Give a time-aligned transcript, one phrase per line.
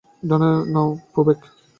[0.23, 1.39] ডানে নাও, প্যেব্যাক!